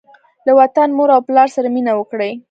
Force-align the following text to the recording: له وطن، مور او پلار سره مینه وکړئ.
له 0.45 0.51
وطن، 0.59 0.87
مور 0.97 1.09
او 1.15 1.21
پلار 1.27 1.47
سره 1.55 1.67
مینه 1.75 1.93
وکړئ. 1.95 2.31